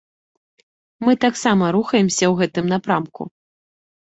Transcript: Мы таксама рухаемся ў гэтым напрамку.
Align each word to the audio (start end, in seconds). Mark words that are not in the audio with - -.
Мы 1.07 1.13
таксама 1.25 1.69
рухаемся 1.77 2.25
ў 2.29 2.33
гэтым 2.41 2.65
напрамку. 2.73 3.21